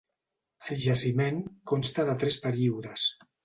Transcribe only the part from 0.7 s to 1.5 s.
jaciment